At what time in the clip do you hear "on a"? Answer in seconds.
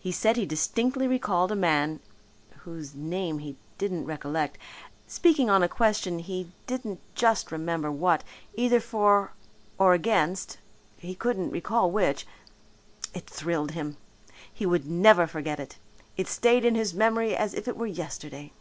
5.48-5.68